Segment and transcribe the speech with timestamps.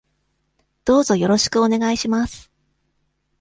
[0.83, 2.51] どうぞよろしくお願いします。